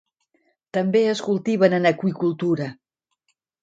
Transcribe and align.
També 0.77 1.03
es 1.13 1.23
cultiven 1.29 1.79
en 1.81 1.89
aqüicultura. 1.93 2.75